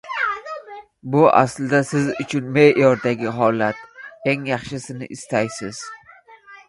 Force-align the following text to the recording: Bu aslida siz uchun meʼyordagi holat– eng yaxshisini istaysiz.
Bu 1.15 1.19
aslida 1.41 1.81
siz 1.89 2.09
uchun 2.23 2.47
meʼyordagi 2.55 3.35
holat– 3.35 3.85
eng 4.33 4.49
yaxshisini 4.53 5.11
istaysiz. 5.17 5.85